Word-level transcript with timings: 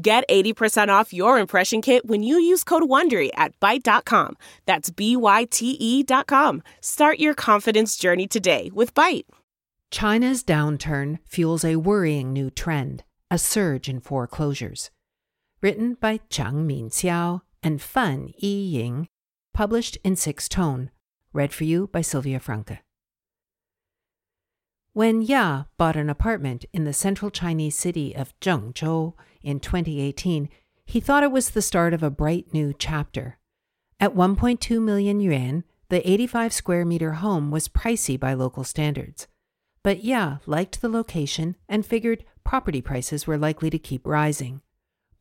Get 0.00 0.28
80% 0.28 0.88
off 0.90 1.12
your 1.12 1.38
impression 1.40 1.82
kit 1.82 2.06
when 2.06 2.22
you 2.22 2.38
use 2.38 2.62
code 2.62 2.84
WONDERY 2.84 3.30
at 3.34 3.58
Byte.com. 3.58 4.36
That's 4.64 4.90
B-Y-T-E 4.90 6.02
dot 6.04 6.28
com. 6.28 6.62
Start 6.80 7.18
your 7.18 7.34
confidence 7.34 7.96
journey 7.96 8.28
today 8.28 8.70
with 8.72 8.94
Byte. 8.94 9.24
China's 9.90 10.44
downturn 10.44 11.18
fuels 11.24 11.64
a 11.64 11.76
worrying 11.76 12.32
new 12.32 12.48
trend, 12.48 13.02
a 13.28 13.38
surge 13.38 13.88
in 13.88 13.98
foreclosures. 14.00 14.90
Written 15.60 15.94
by 15.94 16.20
Chang 16.30 16.68
Minxiao 16.68 17.40
and 17.64 17.82
Fan 17.82 18.32
Yiying, 18.40 19.06
published 19.52 19.98
in 20.04 20.14
Sixth 20.14 20.48
Tone. 20.48 20.90
Read 21.32 21.52
for 21.52 21.64
you 21.64 21.88
by 21.88 22.02
Sylvia 22.02 22.38
Franke. 22.38 22.78
When 24.98 25.22
Ya 25.22 25.66
bought 25.76 25.94
an 25.94 26.10
apartment 26.10 26.64
in 26.72 26.82
the 26.82 26.92
central 26.92 27.30
Chinese 27.30 27.78
city 27.78 28.16
of 28.16 28.34
Zhengzhou 28.40 29.14
in 29.44 29.60
2018, 29.60 30.48
he 30.86 30.98
thought 30.98 31.22
it 31.22 31.30
was 31.30 31.50
the 31.50 31.62
start 31.62 31.94
of 31.94 32.02
a 32.02 32.10
bright 32.10 32.52
new 32.52 32.74
chapter. 32.76 33.38
At 34.00 34.16
1.2 34.16 34.82
million 34.82 35.20
yuan, 35.20 35.62
the 35.88 36.02
85 36.10 36.52
square 36.52 36.84
meter 36.84 37.12
home 37.12 37.52
was 37.52 37.68
pricey 37.68 38.18
by 38.18 38.34
local 38.34 38.64
standards. 38.64 39.28
But 39.84 40.02
Ya 40.02 40.38
liked 40.46 40.80
the 40.80 40.88
location 40.88 41.54
and 41.68 41.86
figured 41.86 42.24
property 42.42 42.82
prices 42.82 43.24
were 43.24 43.38
likely 43.38 43.70
to 43.70 43.78
keep 43.78 44.04
rising. 44.04 44.62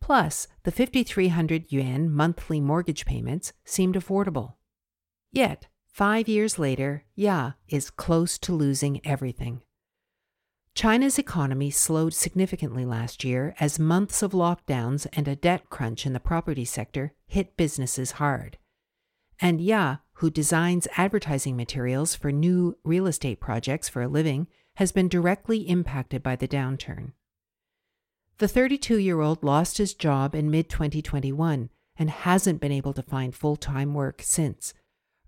Plus, 0.01 0.47
the 0.63 0.71
5,300 0.71 1.71
yuan 1.71 2.09
monthly 2.09 2.59
mortgage 2.59 3.05
payments 3.05 3.53
seemed 3.63 3.93
affordable. 3.93 4.55
Yet, 5.31 5.67
five 5.85 6.27
years 6.27 6.57
later, 6.57 7.03
Ya 7.13 7.51
is 7.69 7.91
close 7.91 8.39
to 8.39 8.53
losing 8.53 9.05
everything. 9.05 9.61
China's 10.77 11.17
economy 11.17 11.71
slowed 11.71 12.13
significantly 12.13 12.85
last 12.85 13.23
year 13.23 13.55
as 13.59 13.79
months 13.79 14.21
of 14.21 14.33
lockdowns 14.33 15.07
and 15.11 15.27
a 15.27 15.35
debt 15.35 15.71
crunch 15.71 16.05
in 16.05 16.13
the 16.13 16.19
property 16.19 16.65
sector 16.65 17.13
hit 17.25 17.57
businesses 17.57 18.11
hard. 18.21 18.59
And 19.41 19.59
Ya, 19.59 19.97
who 20.17 20.29
designs 20.29 20.87
advertising 20.95 21.57
materials 21.57 22.13
for 22.13 22.31
new 22.31 22.77
real 22.83 23.07
estate 23.07 23.39
projects 23.39 23.89
for 23.89 24.03
a 24.03 24.07
living, 24.07 24.45
has 24.75 24.91
been 24.91 25.07
directly 25.07 25.67
impacted 25.67 26.21
by 26.21 26.35
the 26.35 26.47
downturn. 26.47 27.13
The 28.37 28.47
32 28.47 28.99
year 28.99 29.19
old 29.19 29.43
lost 29.43 29.79
his 29.79 29.95
job 29.95 30.35
in 30.35 30.51
mid 30.51 30.69
2021 30.69 31.71
and 31.97 32.09
hasn't 32.11 32.61
been 32.61 32.71
able 32.71 32.93
to 32.93 33.01
find 33.01 33.33
full 33.33 33.55
time 33.55 33.95
work 33.95 34.21
since. 34.23 34.75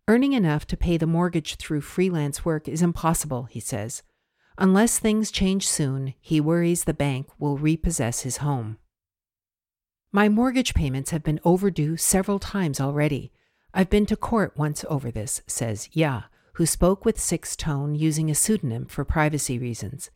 Earning 0.08 0.34
enough 0.34 0.68
to 0.68 0.78
pay 0.78 0.98
the 0.98 1.08
mortgage 1.08 1.56
through 1.56 1.82
freelance 1.82 2.46
work 2.46 2.68
is 2.68 2.84
impossible, 2.84 3.46
he 3.46 3.60
says. 3.60 4.04
Unless 4.62 5.00
things 5.00 5.32
change 5.32 5.66
soon, 5.66 6.14
he 6.20 6.42
worries 6.42 6.84
the 6.84 6.94
bank 6.94 7.30
will 7.40 7.58
repossess 7.58 8.22
his 8.22 8.38
home. 8.38 8.78
My 10.12 10.28
mortgage 10.28 10.74
payments 10.74 11.12
have 11.12 11.24
been 11.24 11.40
overdue 11.46 11.96
several 11.96 12.40
times 12.40 12.82
already. 12.82 13.32
I've 13.74 13.90
been 13.90 14.06
to 14.08 14.18
court 14.18 14.58
once 14.58 14.84
over 14.90 15.12
this, 15.12 15.42
says 15.48 15.88
Ya, 15.94 16.24
who 16.56 16.66
spoke 16.66 17.06
with 17.06 17.22
Sixth 17.22 17.56
Tone 17.56 17.96
using 17.96 18.30
a 18.30 18.36
pseudonym 18.36 18.88
for 18.88 19.06
privacy 19.06 19.58
reasons. 19.58 20.10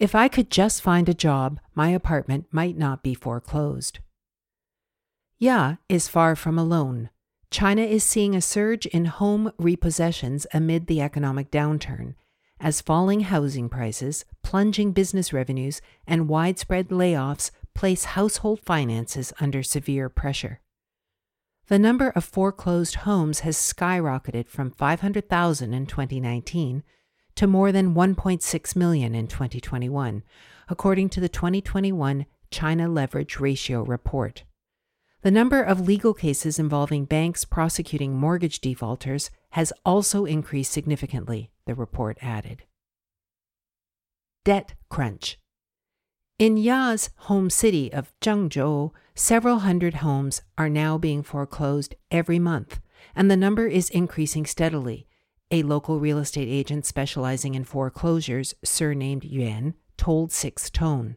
If 0.00 0.16
I 0.16 0.26
could 0.26 0.50
just 0.50 0.82
find 0.82 1.08
a 1.08 1.14
job, 1.14 1.60
my 1.76 1.90
apartment 1.90 2.46
might 2.50 2.76
not 2.76 3.04
be 3.04 3.14
foreclosed. 3.14 4.00
Ya 5.38 5.76
is 5.88 6.08
far 6.08 6.34
from 6.34 6.58
alone. 6.58 7.08
China 7.52 7.82
is 7.82 8.02
seeing 8.02 8.34
a 8.34 8.40
surge 8.40 8.86
in 8.86 9.04
home 9.04 9.52
repossessions 9.60 10.44
amid 10.52 10.88
the 10.88 11.00
economic 11.00 11.52
downturn, 11.52 12.16
as 12.60 12.80
falling 12.80 13.20
housing 13.20 13.68
prices, 13.68 14.24
plunging 14.42 14.92
business 14.92 15.32
revenues, 15.32 15.80
and 16.06 16.28
widespread 16.28 16.88
layoffs 16.88 17.50
place 17.74 18.04
household 18.04 18.60
finances 18.60 19.32
under 19.40 19.62
severe 19.62 20.08
pressure. 20.08 20.60
The 21.68 21.78
number 21.78 22.10
of 22.10 22.24
foreclosed 22.24 22.96
homes 22.96 23.40
has 23.40 23.56
skyrocketed 23.56 24.48
from 24.48 24.70
500,000 24.70 25.72
in 25.72 25.86
2019 25.86 26.82
to 27.36 27.46
more 27.46 27.72
than 27.72 27.94
1.6 27.94 28.76
million 28.76 29.14
in 29.14 29.26
2021, 29.26 30.22
according 30.68 31.08
to 31.10 31.20
the 31.20 31.28
2021 31.28 32.26
China 32.50 32.88
Leverage 32.88 33.40
Ratio 33.40 33.82
Report. 33.82 34.44
The 35.22 35.30
number 35.30 35.62
of 35.62 35.80
legal 35.80 36.12
cases 36.12 36.58
involving 36.58 37.06
banks 37.06 37.46
prosecuting 37.46 38.14
mortgage 38.14 38.60
defaulters 38.60 39.30
has 39.54 39.72
also 39.84 40.24
increased 40.24 40.72
significantly, 40.72 41.48
the 41.64 41.76
report 41.76 42.18
added. 42.20 42.64
Debt 44.44 44.74
crunch. 44.88 45.38
In 46.40 46.56
Ya's 46.56 47.10
home 47.28 47.48
city 47.50 47.92
of 47.92 48.12
Zhengzhou, 48.20 48.90
several 49.14 49.60
hundred 49.60 49.94
homes 49.94 50.42
are 50.58 50.68
now 50.68 50.98
being 50.98 51.22
foreclosed 51.22 51.94
every 52.10 52.40
month, 52.40 52.80
and 53.14 53.30
the 53.30 53.36
number 53.36 53.68
is 53.68 53.90
increasing 53.90 54.44
steadily. 54.44 55.06
A 55.52 55.62
local 55.62 56.00
real 56.00 56.18
estate 56.18 56.48
agent 56.48 56.84
specializing 56.84 57.54
in 57.54 57.62
foreclosures, 57.62 58.54
surnamed 58.64 59.22
Yuan, 59.22 59.74
told 59.96 60.32
Sixth 60.32 60.72
Tone. 60.72 61.16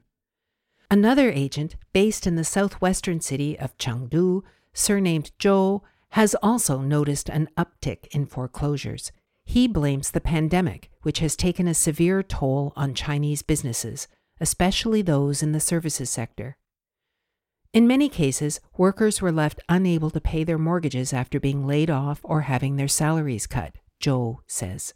Another 0.92 1.32
agent, 1.32 1.76
based 1.92 2.28
in 2.28 2.36
the 2.36 2.44
southwestern 2.44 3.20
city 3.20 3.58
of 3.58 3.76
Chengdu, 3.80 4.44
surnamed 4.74 5.32
Zhou, 5.40 5.82
has 6.12 6.36
also 6.36 6.80
noticed 6.80 7.30
an 7.30 7.50
uptick 7.58 8.08
in 8.08 8.26
foreclosures. 8.26 9.12
He 9.46 9.68
blames 9.68 10.12
the 10.12 10.22
pandemic, 10.22 10.90
which 11.02 11.20
has 11.20 11.36
taken 11.36 11.68
a 11.68 11.74
severe 11.74 12.22
toll 12.24 12.74
on 12.76 12.94
Chinese 12.94 13.42
businesses, 13.42 14.08
especially 14.40 15.02
those 15.02 15.42
in 15.42 15.52
the 15.52 15.60
services 15.60 16.10
sector. 16.10 16.58
In 17.74 17.88
many 17.88 18.10
cases, 18.10 18.60
workers 18.78 19.22
were 19.22 19.32
left 19.32 19.60
unable 19.70 20.10
to 20.10 20.22
pay 20.22 20.44
their 20.44 20.58
mortgages 20.58 21.14
after 21.14 21.40
being 21.40 21.68
laid 21.68 21.90
off 21.90 22.20
or 22.24 22.42
having 22.42 22.76
their 22.76 22.88
salaries 22.88 23.46
cut, 23.46 23.76
Zhou 24.02 24.38
says. 24.48 24.94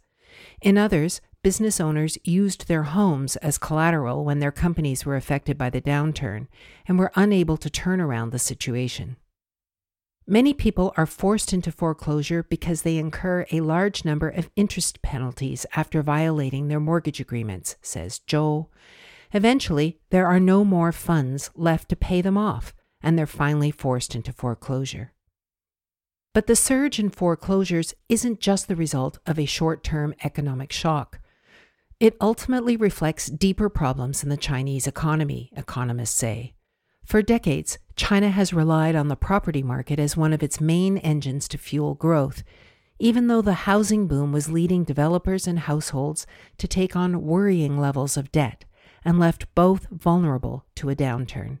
In 0.60 0.78
others, 0.78 1.20
business 1.42 1.80
owners 1.80 2.18
used 2.24 2.68
their 2.68 2.84
homes 2.84 3.36
as 3.36 3.58
collateral 3.58 4.24
when 4.24 4.38
their 4.38 4.52
companies 4.52 5.04
were 5.04 5.16
affected 5.16 5.58
by 5.58 5.70
the 5.70 5.80
downturn 5.80 6.46
and 6.86 6.98
were 6.98 7.12
unable 7.14 7.56
to 7.58 7.70
turn 7.70 8.00
around 8.00 8.30
the 8.30 8.38
situation. 8.38 9.16
Many 10.32 10.54
people 10.54 10.94
are 10.96 11.04
forced 11.04 11.52
into 11.52 11.70
foreclosure 11.70 12.42
because 12.42 12.80
they 12.80 12.96
incur 12.96 13.44
a 13.52 13.60
large 13.60 14.02
number 14.02 14.30
of 14.30 14.48
interest 14.56 15.02
penalties 15.02 15.66
after 15.76 16.00
violating 16.00 16.68
their 16.68 16.80
mortgage 16.80 17.20
agreements, 17.20 17.76
says 17.82 18.22
Zhou. 18.26 18.68
Eventually, 19.34 19.98
there 20.08 20.26
are 20.26 20.40
no 20.40 20.64
more 20.64 20.90
funds 20.90 21.50
left 21.54 21.90
to 21.90 21.96
pay 21.96 22.22
them 22.22 22.38
off, 22.38 22.72
and 23.02 23.18
they're 23.18 23.26
finally 23.26 23.70
forced 23.70 24.14
into 24.14 24.32
foreclosure. 24.32 25.12
But 26.32 26.46
the 26.46 26.56
surge 26.56 26.98
in 26.98 27.10
foreclosures 27.10 27.92
isn't 28.08 28.40
just 28.40 28.68
the 28.68 28.74
result 28.74 29.18
of 29.26 29.38
a 29.38 29.44
short 29.44 29.84
term 29.84 30.14
economic 30.24 30.72
shock. 30.72 31.20
It 32.00 32.16
ultimately 32.22 32.78
reflects 32.78 33.26
deeper 33.26 33.68
problems 33.68 34.22
in 34.22 34.30
the 34.30 34.38
Chinese 34.38 34.86
economy, 34.86 35.50
economists 35.54 36.16
say. 36.16 36.54
For 37.04 37.22
decades, 37.22 37.78
China 37.96 38.30
has 38.30 38.52
relied 38.52 38.94
on 38.94 39.08
the 39.08 39.16
property 39.16 39.62
market 39.62 39.98
as 39.98 40.16
one 40.16 40.32
of 40.32 40.42
its 40.42 40.60
main 40.60 40.98
engines 40.98 41.46
to 41.48 41.58
fuel 41.58 41.94
growth, 41.94 42.42
even 42.98 43.26
though 43.26 43.42
the 43.42 43.66
housing 43.68 44.06
boom 44.06 44.32
was 44.32 44.50
leading 44.50 44.84
developers 44.84 45.46
and 45.46 45.58
households 45.58 46.26
to 46.58 46.68
take 46.68 46.94
on 46.96 47.22
worrying 47.22 47.78
levels 47.78 48.16
of 48.16 48.32
debt 48.32 48.64
and 49.04 49.18
left 49.18 49.52
both 49.54 49.88
vulnerable 49.90 50.64
to 50.76 50.88
a 50.88 50.96
downturn. 50.96 51.58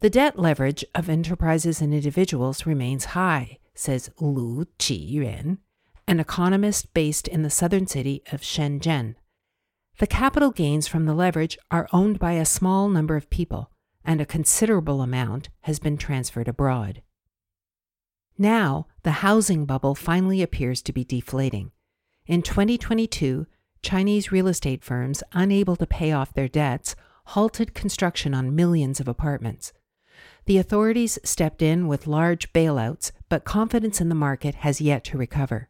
The 0.00 0.10
debt 0.10 0.38
leverage 0.38 0.84
of 0.94 1.08
enterprises 1.08 1.82
and 1.82 1.92
individuals 1.92 2.66
remains 2.66 3.06
high, 3.06 3.58
says 3.74 4.10
Lu 4.20 4.66
Qiyuan, 4.78 5.58
an 6.06 6.20
economist 6.20 6.94
based 6.94 7.28
in 7.28 7.42
the 7.42 7.50
southern 7.50 7.86
city 7.86 8.22
of 8.32 8.40
Shenzhen. 8.40 9.16
The 9.98 10.06
capital 10.06 10.52
gains 10.52 10.86
from 10.86 11.04
the 11.06 11.14
leverage 11.14 11.58
are 11.70 11.88
owned 11.92 12.18
by 12.18 12.32
a 12.32 12.44
small 12.44 12.88
number 12.88 13.16
of 13.16 13.28
people, 13.28 13.70
and 14.08 14.22
a 14.22 14.26
considerable 14.26 15.02
amount 15.02 15.50
has 15.60 15.78
been 15.78 15.98
transferred 15.98 16.48
abroad. 16.48 17.02
Now, 18.38 18.86
the 19.02 19.20
housing 19.20 19.66
bubble 19.66 19.94
finally 19.94 20.40
appears 20.40 20.80
to 20.82 20.94
be 20.94 21.04
deflating. 21.04 21.72
In 22.26 22.40
2022, 22.40 23.46
Chinese 23.82 24.32
real 24.32 24.48
estate 24.48 24.82
firms, 24.82 25.22
unable 25.32 25.76
to 25.76 25.86
pay 25.86 26.10
off 26.12 26.32
their 26.32 26.48
debts, 26.48 26.96
halted 27.26 27.74
construction 27.74 28.32
on 28.32 28.56
millions 28.56 28.98
of 28.98 29.08
apartments. 29.08 29.74
The 30.46 30.56
authorities 30.56 31.18
stepped 31.22 31.60
in 31.60 31.86
with 31.86 32.06
large 32.06 32.50
bailouts, 32.54 33.12
but 33.28 33.44
confidence 33.44 34.00
in 34.00 34.08
the 34.08 34.14
market 34.14 34.54
has 34.54 34.80
yet 34.80 35.04
to 35.04 35.18
recover. 35.18 35.68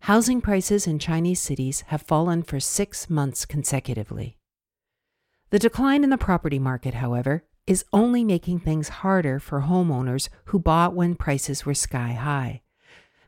Housing 0.00 0.40
prices 0.40 0.88
in 0.88 0.98
Chinese 0.98 1.40
cities 1.40 1.84
have 1.86 2.02
fallen 2.02 2.42
for 2.42 2.58
six 2.58 3.08
months 3.08 3.46
consecutively. 3.46 4.38
The 5.50 5.60
decline 5.60 6.02
in 6.02 6.10
the 6.10 6.18
property 6.18 6.58
market, 6.58 6.94
however, 6.94 7.44
is 7.70 7.84
only 7.92 8.24
making 8.24 8.58
things 8.58 8.88
harder 8.88 9.38
for 9.38 9.60
homeowners 9.60 10.28
who 10.46 10.58
bought 10.58 10.92
when 10.92 11.14
prices 11.14 11.64
were 11.64 11.72
sky 11.72 12.14
high. 12.14 12.60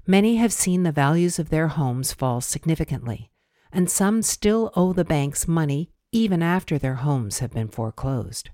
Many 0.04 0.34
have 0.34 0.52
seen 0.52 0.82
the 0.82 0.90
values 0.90 1.38
of 1.38 1.48
their 1.48 1.68
homes 1.68 2.12
fall 2.12 2.40
significantly, 2.40 3.30
and 3.70 3.88
some 3.88 4.20
still 4.20 4.72
owe 4.74 4.92
the 4.92 5.04
banks 5.04 5.46
money 5.46 5.92
even 6.10 6.42
after 6.42 6.76
their 6.76 6.96
homes 6.96 7.38
have 7.38 7.52
been 7.52 7.68
foreclosed. 7.68 8.50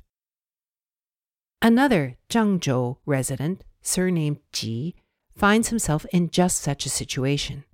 Another 1.62 2.18
Zhengzhou 2.28 2.98
resident, 3.06 3.64
surnamed 3.80 4.40
Ji, 4.52 4.94
finds 5.34 5.70
himself 5.70 6.04
in 6.12 6.28
just 6.28 6.58
such 6.58 6.84
a 6.84 6.90
situation. 6.90 7.64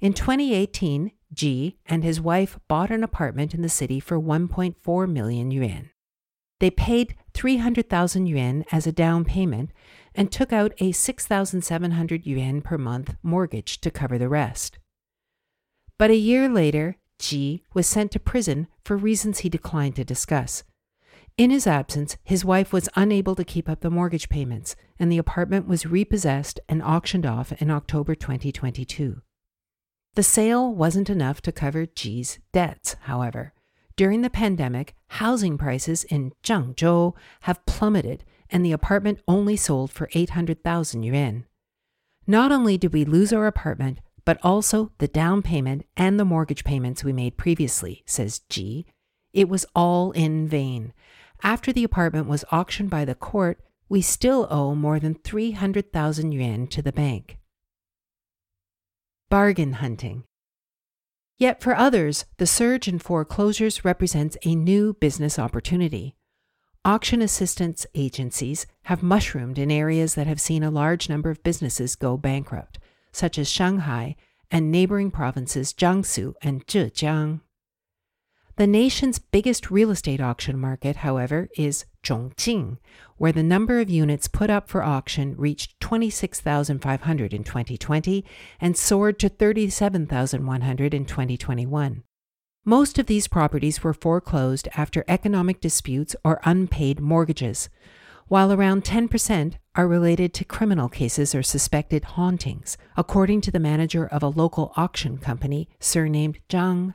In 0.00 0.12
2018, 0.12 1.10
Ji 1.34 1.78
and 1.84 2.04
his 2.04 2.20
wife 2.20 2.60
bought 2.68 2.92
an 2.92 3.02
apartment 3.02 3.54
in 3.54 3.62
the 3.62 3.68
city 3.68 3.98
for 3.98 4.20
1.4 4.20 5.10
million 5.10 5.50
yuan. 5.50 5.90
They 6.58 6.70
paid 6.70 7.14
300,000 7.34 8.26
yuan 8.26 8.64
as 8.72 8.86
a 8.86 8.92
down 8.92 9.24
payment 9.24 9.70
and 10.14 10.32
took 10.32 10.52
out 10.52 10.72
a 10.78 10.92
6,700 10.92 12.26
yuan 12.26 12.62
per 12.62 12.78
month 12.78 13.14
mortgage 13.22 13.80
to 13.82 13.90
cover 13.90 14.16
the 14.16 14.28
rest. 14.28 14.78
But 15.98 16.10
a 16.10 16.16
year 16.16 16.48
later, 16.48 16.96
Ji 17.18 17.62
was 17.74 17.86
sent 17.86 18.10
to 18.12 18.20
prison 18.20 18.68
for 18.84 18.96
reasons 18.96 19.38
he 19.38 19.48
declined 19.48 19.96
to 19.96 20.04
discuss. 20.04 20.64
In 21.38 21.50
his 21.50 21.66
absence, 21.66 22.16
his 22.24 22.46
wife 22.46 22.72
was 22.72 22.88
unable 22.96 23.34
to 23.34 23.44
keep 23.44 23.68
up 23.68 23.80
the 23.80 23.90
mortgage 23.90 24.30
payments, 24.30 24.74
and 24.98 25.12
the 25.12 25.18
apartment 25.18 25.68
was 25.68 25.84
repossessed 25.84 26.60
and 26.66 26.82
auctioned 26.82 27.26
off 27.26 27.52
in 27.60 27.70
October 27.70 28.14
2022. 28.14 29.20
The 30.14 30.22
sale 30.22 30.74
wasn't 30.74 31.10
enough 31.10 31.42
to 31.42 31.52
cover 31.52 31.84
Ji's 31.84 32.38
debts, 32.52 32.96
however. 33.02 33.52
During 33.96 34.20
the 34.20 34.30
pandemic, 34.30 34.94
housing 35.08 35.56
prices 35.56 36.04
in 36.04 36.32
Zhengzhou 36.42 37.14
have 37.42 37.64
plummeted, 37.66 38.24
and 38.50 38.64
the 38.64 38.72
apartment 38.72 39.20
only 39.26 39.56
sold 39.56 39.90
for 39.90 40.08
800,000 40.12 41.02
yuan. 41.02 41.46
Not 42.26 42.52
only 42.52 42.76
did 42.76 42.92
we 42.92 43.04
lose 43.04 43.32
our 43.32 43.46
apartment, 43.46 44.00
but 44.24 44.38
also 44.42 44.92
the 44.98 45.08
down 45.08 45.40
payment 45.40 45.86
and 45.96 46.20
the 46.20 46.24
mortgage 46.24 46.64
payments 46.64 47.02
we 47.02 47.12
made 47.12 47.38
previously, 47.38 48.02
says 48.06 48.40
Ji. 48.50 48.86
It 49.32 49.48
was 49.48 49.64
all 49.74 50.10
in 50.12 50.46
vain. 50.46 50.92
After 51.42 51.72
the 51.72 51.84
apartment 51.84 52.26
was 52.26 52.44
auctioned 52.52 52.90
by 52.90 53.04
the 53.04 53.14
court, 53.14 53.60
we 53.88 54.02
still 54.02 54.46
owe 54.50 54.74
more 54.74 54.98
than 54.98 55.14
300,000 55.14 56.32
yuan 56.32 56.66
to 56.66 56.82
the 56.82 56.92
bank 56.92 57.38
bargain 59.28 59.74
hunting. 59.74 60.24
Yet 61.38 61.62
for 61.62 61.76
others, 61.76 62.24
the 62.38 62.46
surge 62.46 62.88
in 62.88 62.98
foreclosures 62.98 63.84
represents 63.84 64.38
a 64.44 64.54
new 64.54 64.94
business 64.94 65.38
opportunity. 65.38 66.16
Auction 66.82 67.20
assistance 67.20 67.84
agencies 67.94 68.66
have 68.84 69.02
mushroomed 69.02 69.58
in 69.58 69.70
areas 69.70 70.14
that 70.14 70.26
have 70.26 70.40
seen 70.40 70.62
a 70.62 70.70
large 70.70 71.08
number 71.08 71.28
of 71.28 71.42
businesses 71.42 71.94
go 71.94 72.16
bankrupt, 72.16 72.78
such 73.12 73.38
as 73.38 73.50
Shanghai 73.50 74.16
and 74.50 74.70
neighboring 74.70 75.10
provinces 75.10 75.74
Jiangsu 75.74 76.34
and 76.40 76.66
Zhejiang. 76.66 77.40
The 78.56 78.66
nation's 78.66 79.18
biggest 79.18 79.70
real 79.70 79.90
estate 79.90 80.18
auction 80.18 80.58
market, 80.58 80.96
however, 80.96 81.50
is 81.58 81.84
Chongqing, 82.02 82.78
where 83.18 83.32
the 83.32 83.42
number 83.42 83.80
of 83.80 83.90
units 83.90 84.28
put 84.28 84.48
up 84.48 84.70
for 84.70 84.82
auction 84.82 85.34
reached 85.36 85.78
26,500 85.80 87.34
in 87.34 87.44
2020 87.44 88.24
and 88.58 88.74
soared 88.74 89.18
to 89.18 89.28
37,100 89.28 90.94
in 90.94 91.04
2021. 91.04 92.02
Most 92.64 92.98
of 92.98 93.04
these 93.04 93.28
properties 93.28 93.84
were 93.84 93.92
foreclosed 93.92 94.68
after 94.74 95.04
economic 95.06 95.60
disputes 95.60 96.16
or 96.24 96.40
unpaid 96.44 96.98
mortgages, 96.98 97.68
while 98.28 98.50
around 98.50 98.84
10% 98.84 99.56
are 99.74 99.86
related 99.86 100.32
to 100.32 100.46
criminal 100.46 100.88
cases 100.88 101.34
or 101.34 101.42
suspected 101.42 102.04
hauntings, 102.04 102.78
according 102.96 103.42
to 103.42 103.50
the 103.50 103.60
manager 103.60 104.06
of 104.06 104.22
a 104.22 104.28
local 104.28 104.72
auction 104.76 105.18
company 105.18 105.68
surnamed 105.78 106.38
Zhang 106.48 106.94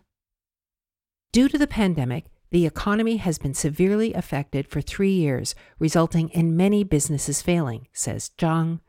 Due 1.31 1.47
to 1.47 1.57
the 1.57 1.67
pandemic, 1.67 2.25
the 2.49 2.65
economy 2.65 3.15
has 3.15 3.39
been 3.39 3.53
severely 3.53 4.13
affected 4.13 4.67
for 4.67 4.81
three 4.81 5.13
years, 5.13 5.55
resulting 5.79 6.27
in 6.29 6.57
many 6.57 6.83
businesses 6.83 7.41
failing, 7.41 7.87
says 7.93 8.31
Zhang. 8.37 8.81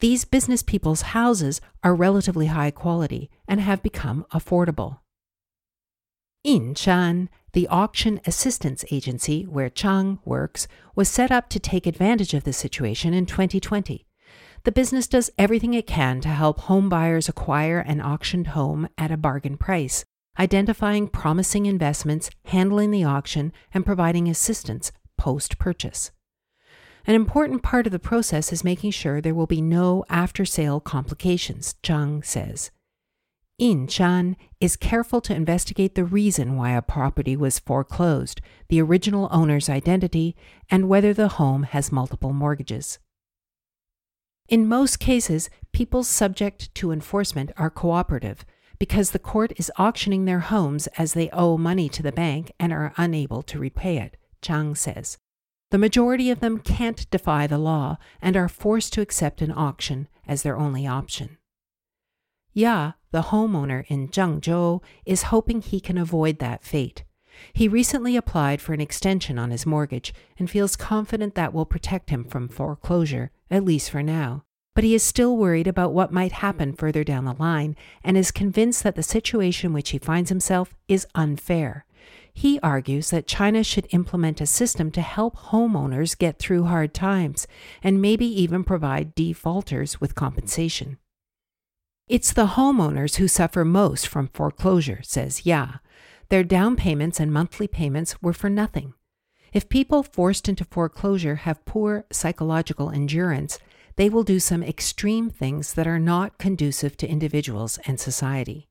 These 0.00 0.24
business 0.24 0.64
people's 0.64 1.02
houses 1.02 1.60
are 1.84 1.94
relatively 1.94 2.46
high 2.46 2.72
quality 2.72 3.30
and 3.46 3.60
have 3.60 3.80
become 3.80 4.26
affordable. 4.32 4.98
Yinshan, 6.44 7.28
the 7.52 7.68
auction 7.68 8.20
assistance 8.26 8.84
agency 8.90 9.44
where 9.44 9.70
Zhang 9.70 10.18
works, 10.24 10.66
was 10.96 11.08
set 11.08 11.30
up 11.30 11.48
to 11.50 11.60
take 11.60 11.86
advantage 11.86 12.34
of 12.34 12.42
this 12.42 12.56
situation 12.56 13.14
in 13.14 13.24
2020. 13.24 14.04
The 14.64 14.72
business 14.72 15.06
does 15.06 15.30
everything 15.38 15.74
it 15.74 15.86
can 15.86 16.20
to 16.22 16.28
help 16.28 16.58
home 16.62 16.88
buyers 16.88 17.28
acquire 17.28 17.78
an 17.78 18.00
auctioned 18.00 18.48
home 18.48 18.88
at 18.98 19.12
a 19.12 19.16
bargain 19.16 19.56
price 19.56 20.04
identifying 20.38 21.08
promising 21.08 21.66
investments, 21.66 22.30
handling 22.44 22.90
the 22.90 23.04
auction, 23.04 23.52
and 23.74 23.84
providing 23.84 24.28
assistance 24.28 24.92
post 25.16 25.58
purchase. 25.58 26.10
An 27.06 27.14
important 27.14 27.62
part 27.62 27.86
of 27.86 27.92
the 27.92 27.98
process 27.98 28.52
is 28.52 28.62
making 28.62 28.90
sure 28.90 29.20
there 29.20 29.34
will 29.34 29.46
be 29.46 29.62
no 29.62 30.04
after 30.10 30.44
sale 30.44 30.78
complications, 30.80 31.74
Zhang 31.82 32.24
says. 32.24 32.70
In 33.58 33.88
Yinshan 33.88 34.36
is 34.60 34.76
careful 34.76 35.20
to 35.22 35.34
investigate 35.34 35.96
the 35.96 36.04
reason 36.04 36.54
why 36.56 36.70
a 36.70 36.82
property 36.82 37.36
was 37.36 37.58
foreclosed, 37.58 38.40
the 38.68 38.80
original 38.80 39.28
owner's 39.32 39.68
identity, 39.68 40.36
and 40.70 40.88
whether 40.88 41.12
the 41.12 41.28
home 41.28 41.64
has 41.64 41.90
multiple 41.90 42.32
mortgages. 42.32 43.00
In 44.48 44.68
most 44.68 45.00
cases, 45.00 45.50
people 45.72 46.04
subject 46.04 46.72
to 46.76 46.92
enforcement 46.92 47.50
are 47.56 47.68
cooperative, 47.68 48.44
because 48.78 49.10
the 49.10 49.18
court 49.18 49.52
is 49.56 49.72
auctioning 49.76 50.24
their 50.24 50.40
homes 50.40 50.86
as 50.98 51.12
they 51.12 51.30
owe 51.30 51.58
money 51.58 51.88
to 51.88 52.02
the 52.02 52.12
bank 52.12 52.52
and 52.60 52.72
are 52.72 52.92
unable 52.96 53.42
to 53.42 53.58
repay 53.58 53.98
it, 53.98 54.16
Zhang 54.42 54.76
says. 54.76 55.18
The 55.70 55.78
majority 55.78 56.30
of 56.30 56.40
them 56.40 56.58
can't 56.58 57.10
defy 57.10 57.46
the 57.46 57.58
law 57.58 57.98
and 58.22 58.36
are 58.36 58.48
forced 58.48 58.92
to 58.94 59.00
accept 59.00 59.42
an 59.42 59.52
auction 59.54 60.08
as 60.26 60.42
their 60.42 60.56
only 60.56 60.86
option. 60.86 61.36
Ya, 62.54 62.92
the 63.10 63.22
homeowner 63.22 63.84
in 63.88 64.08
Zhengzhou, 64.08 64.82
is 65.04 65.24
hoping 65.24 65.60
he 65.60 65.80
can 65.80 65.98
avoid 65.98 66.38
that 66.38 66.64
fate. 66.64 67.04
He 67.52 67.68
recently 67.68 68.16
applied 68.16 68.60
for 68.60 68.72
an 68.72 68.80
extension 68.80 69.38
on 69.38 69.50
his 69.50 69.66
mortgage 69.66 70.12
and 70.38 70.50
feels 70.50 70.74
confident 70.74 71.34
that 71.34 71.52
will 71.52 71.66
protect 71.66 72.10
him 72.10 72.24
from 72.24 72.48
foreclosure, 72.48 73.30
at 73.50 73.64
least 73.64 73.90
for 73.90 74.02
now 74.02 74.44
but 74.78 74.84
he 74.84 74.94
is 74.94 75.02
still 75.02 75.36
worried 75.36 75.66
about 75.66 75.92
what 75.92 76.12
might 76.12 76.30
happen 76.30 76.72
further 76.72 77.02
down 77.02 77.24
the 77.24 77.32
line 77.32 77.74
and 78.04 78.16
is 78.16 78.30
convinced 78.30 78.84
that 78.84 78.94
the 78.94 79.02
situation 79.02 79.66
in 79.66 79.72
which 79.72 79.90
he 79.90 79.98
finds 79.98 80.28
himself 80.28 80.72
is 80.86 81.04
unfair. 81.16 81.84
He 82.32 82.60
argues 82.60 83.10
that 83.10 83.26
China 83.26 83.64
should 83.64 83.88
implement 83.90 84.40
a 84.40 84.46
system 84.46 84.92
to 84.92 85.00
help 85.00 85.36
homeowners 85.36 86.16
get 86.16 86.38
through 86.38 86.66
hard 86.66 86.94
times 86.94 87.48
and 87.82 88.00
maybe 88.00 88.24
even 88.24 88.62
provide 88.62 89.16
defaulters 89.16 90.00
with 90.00 90.14
compensation. 90.14 90.98
It's 92.06 92.32
the 92.32 92.46
homeowners 92.46 93.16
who 93.16 93.26
suffer 93.26 93.64
most 93.64 94.06
from 94.06 94.28
foreclosure, 94.28 95.00
says 95.02 95.44
Ya. 95.44 95.78
Their 96.28 96.44
down 96.44 96.76
payments 96.76 97.18
and 97.18 97.32
monthly 97.32 97.66
payments 97.66 98.22
were 98.22 98.32
for 98.32 98.48
nothing. 98.48 98.94
If 99.52 99.68
people 99.68 100.04
forced 100.04 100.48
into 100.48 100.64
foreclosure 100.64 101.34
have 101.36 101.64
poor 101.64 102.04
psychological 102.12 102.90
endurance, 102.90 103.58
they 103.98 104.08
will 104.08 104.22
do 104.22 104.38
some 104.38 104.62
extreme 104.62 105.28
things 105.28 105.74
that 105.74 105.88
are 105.88 105.98
not 105.98 106.38
conducive 106.38 106.96
to 106.96 107.08
individuals 107.08 107.80
and 107.84 107.98
society. 107.98 108.68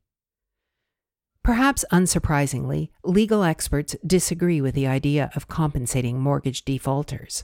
Perhaps 1.44 1.84
unsurprisingly, 1.92 2.90
legal 3.04 3.44
experts 3.44 3.94
disagree 4.06 4.62
with 4.62 4.74
the 4.74 4.88
idea 4.88 5.30
of 5.36 5.50
compensating 5.50 6.22
mortgage 6.22 6.64
defaulters. 6.64 7.44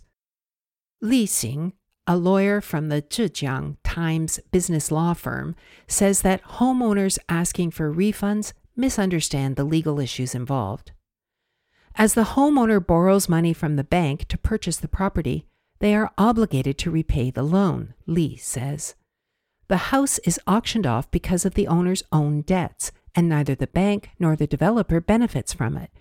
Li 1.01 1.27
Xing, 1.27 1.73
a 2.07 2.15
lawyer 2.15 2.61
from 2.61 2.87
the 2.87 3.01
Zhejiang 3.01 3.75
Times 3.83 4.39
business 4.49 4.89
law 4.89 5.13
firm, 5.13 5.53
says 5.85 6.21
that 6.21 6.43
homeowners 6.43 7.19
asking 7.27 7.71
for 7.71 7.93
refunds 7.93 8.53
misunderstand 8.77 9.57
the 9.57 9.65
legal 9.65 9.99
issues 9.99 10.33
involved. 10.33 10.93
As 11.95 12.13
the 12.13 12.31
homeowner 12.35 12.85
borrows 12.85 13.27
money 13.27 13.51
from 13.51 13.75
the 13.75 13.83
bank 13.83 14.29
to 14.29 14.37
purchase 14.37 14.77
the 14.77 14.87
property, 14.87 15.47
they 15.83 15.93
are 15.93 16.13
obligated 16.17 16.77
to 16.77 16.89
repay 16.89 17.29
the 17.29 17.43
loan, 17.43 17.93
Li 18.07 18.37
says. 18.37 18.95
The 19.67 19.91
house 19.91 20.17
is 20.19 20.39
auctioned 20.47 20.87
off 20.87 21.11
because 21.11 21.43
of 21.43 21.55
the 21.55 21.67
owner's 21.67 22.03
own 22.09 22.43
debts, 22.43 22.93
and 23.13 23.27
neither 23.27 23.53
the 23.53 23.67
bank 23.67 24.11
nor 24.17 24.37
the 24.37 24.47
developer 24.47 25.01
benefits 25.01 25.51
from 25.51 25.75
it. 25.75 25.91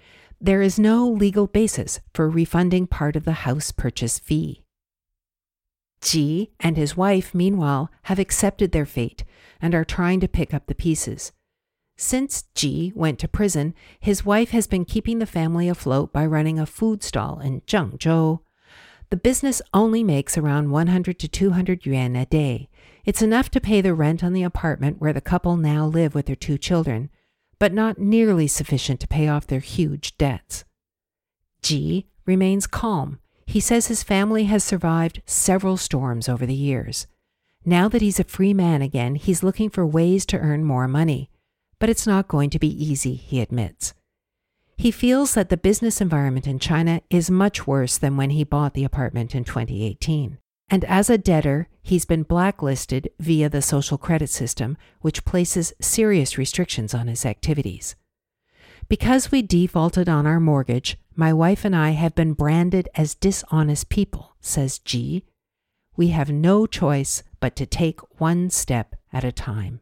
There 0.41 0.63
is 0.63 0.79
no 0.79 1.09
legal 1.09 1.49
basis 1.49 1.99
for 2.15 2.31
refunding 2.31 2.87
part 2.87 3.17
of 3.17 3.25
the 3.25 3.43
house 3.43 3.73
purchase 3.73 4.21
fee. 4.21 4.63
Ji 6.01 6.53
and 6.61 6.77
his 6.77 6.97
wife, 6.97 7.35
meanwhile, 7.35 7.91
have 8.03 8.21
accepted 8.21 8.71
their 8.71 8.87
fate 8.87 9.25
and 9.61 9.75
are 9.75 9.85
trying 9.85 10.21
to 10.21 10.29
pick 10.29 10.55
up 10.55 10.69
the 10.69 10.77
pieces. 10.77 11.33
Since 11.97 12.45
Ji 12.55 12.93
went 12.95 13.19
to 13.19 13.27
prison, 13.27 13.75
his 13.99 14.25
wife 14.25 14.51
has 14.51 14.69
been 14.69 14.85
keeping 14.85 15.19
the 15.19 15.27
family 15.27 15.69
afloat 15.69 16.13
by 16.13 16.25
running 16.25 16.61
a 16.61 16.67
food 16.67 17.03
stall 17.03 17.41
in 17.41 17.63
Zhengzhou. 17.63 18.43
The 19.13 19.19
business 19.19 19.61
only 19.75 20.03
makes 20.03 20.39
around 20.39 20.71
100 20.71 21.19
to 21.19 21.29
200 21.29 21.85
yuan 21.85 22.17
a 22.17 22.25
day. 22.25 22.71
It's 23.05 23.21
enough 23.21 23.51
to 23.51 23.61
pay 23.61 23.83
the 23.83 23.93
rent 23.93 24.25
on 24.25 24.33
the 24.33 24.43
apartment 24.43 25.03
where 25.03 25.13
the 25.13 25.21
couple 25.21 25.59
now 25.59 25.85
live 25.85 26.15
with 26.15 26.25
their 26.25 26.35
two 26.35 26.57
children, 26.57 27.11
but 27.59 27.75
not 27.75 27.99
nearly 27.99 28.47
sufficient 28.47 29.01
to 29.01 29.07
pay 29.07 29.29
off 29.29 29.47
their 29.47 29.61
huge 29.61 30.17
debts. 30.17 30.65
Ji 31.61 32.07
remains 32.25 32.67
calm. 32.67 33.19
He 33.45 33.61
says 33.61 33.89
his 33.89 34.03
family 34.03 34.45
has 34.45 34.65
survived 34.65 35.21
several 35.27 35.77
storms 35.77 36.27
over 36.27 36.47
the 36.47 36.55
years. 36.55 37.07
Now 37.67 37.91
that 37.91 38.01
he's 38.01 38.19
a 38.19 38.25
free 38.25 38.55
man 38.55 38.81
again, 38.81 39.17
he's 39.17 39.43
looking 39.43 39.69
for 39.69 39.85
ways 39.87 40.25
to 40.25 40.39
earn 40.39 40.65
more 40.65 40.89
money. 40.89 41.29
But 41.79 41.91
it's 41.91 42.07
not 42.07 42.29
going 42.29 42.49
to 42.49 42.59
be 42.59 42.83
easy, 42.83 43.17
he 43.17 43.43
admits. 43.43 43.93
He 44.83 44.91
feels 44.91 45.35
that 45.35 45.49
the 45.49 45.57
business 45.57 46.01
environment 46.01 46.49
in 46.49 46.59
China 46.59 47.03
is 47.09 47.31
much 47.31 47.69
worse 47.69 47.97
than 47.97 48.17
when 48.17 48.31
he 48.31 48.43
bought 48.43 48.75
the 48.75 48.83
apartment 48.83 49.33
in 49.33 49.45
2018. 49.45 50.39
And 50.69 50.85
as 50.87 51.09
a 51.09 51.17
debtor, 51.17 51.69
he's 51.85 52.05
been 52.05 52.25
blacklisted 52.25 53.09
via 53.21 53.49
the 53.49 53.63
social 53.63 53.97
credit 53.97 54.29
system, 54.29 54.77
which 55.01 55.25
places 55.25 55.73
serious 55.81 56.37
restrictions 56.37 56.95
on 56.95 57.07
his 57.07 57.25
activities. 57.25 57.95
Because 58.89 59.31
we 59.31 59.41
defaulted 59.41 60.09
on 60.09 60.27
our 60.27 60.41
mortgage, 60.41 60.99
my 61.15 61.33
wife 61.33 61.65
and 61.65 61.77
I 61.77 61.91
have 61.91 62.17
been 62.17 62.33
branded 62.33 62.89
as 62.97 63.15
dishonest 63.15 63.89
people, 63.89 64.35
says 64.41 64.81
Ji. 64.81 65.25
We 65.97 66.09
have 66.09 66.33
no 66.33 66.67
choice 66.67 67.23
but 67.39 67.55
to 67.55 67.67
take 67.67 68.01
one 68.19 68.51
step 68.51 68.97
at 69.13 69.23
a 69.23 69.31
time. 69.31 69.82